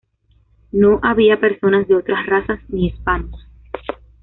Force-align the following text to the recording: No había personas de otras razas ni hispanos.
No 0.71 0.99
había 1.03 1.39
personas 1.39 1.87
de 1.87 1.93
otras 1.95 2.25
razas 2.25 2.59
ni 2.69 2.87
hispanos. 2.87 3.39